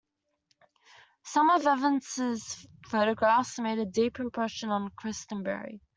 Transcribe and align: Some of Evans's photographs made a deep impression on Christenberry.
Some 1.25 1.51
of 1.51 1.67
Evans's 1.67 2.65
photographs 2.87 3.59
made 3.59 3.77
a 3.77 3.85
deep 3.85 4.19
impression 4.19 4.69
on 4.71 4.89
Christenberry. 4.99 5.79